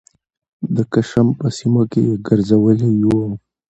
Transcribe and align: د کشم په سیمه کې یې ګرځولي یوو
د 0.75 0.77
کشم 0.93 1.27
په 1.39 1.47
سیمه 1.57 1.83
کې 1.91 2.01
یې 2.07 2.15
ګرځولي 2.27 2.89
یوو 3.01 3.27